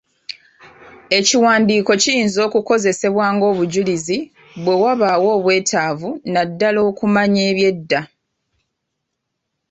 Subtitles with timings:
[1.17, 4.17] Ekiwandiiko kiyinza okukozesebwa ng'obujulizi
[4.63, 8.01] bwe wabaawo obwetaavu naddala okumanya eby'edda.